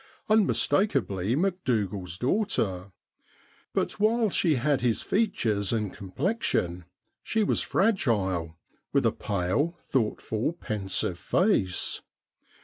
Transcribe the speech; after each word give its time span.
Unmistak 0.31 0.95
ably 0.95 1.35
Macdougal's 1.35 2.17
daughter; 2.17 2.91
but, 3.71 3.99
while 3.99 4.31
she 4.31 4.55
had 4.55 4.81
his 4.81 5.03
features 5.03 5.71
and 5.71 5.93
complexion, 5.93 6.85
she 7.21 7.43
was 7.43 7.61
fragile, 7.61 8.57
with 8.93 9.05
a 9.05 9.11
pale, 9.11 9.75
thoughtful, 9.79 10.53
pensive 10.53 11.19
face. 11.19 12.01